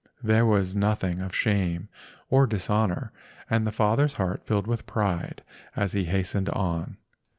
There 0.23 0.47
was 0.47 0.75
nothing 0.75 1.19
of 1.21 1.35
shame 1.35 1.87
or 2.27 2.47
dishonor—and 2.47 3.67
the 3.67 3.71
father's 3.71 4.15
heart 4.15 4.43
filled 4.47 4.65
with 4.65 4.87
pride 4.87 5.43
as 5.75 5.93
he 5.93 6.05
hastened 6.05 6.49
on. 6.49 6.97